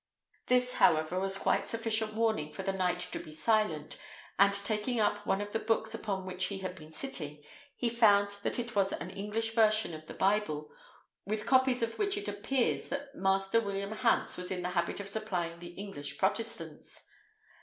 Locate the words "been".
6.75-6.91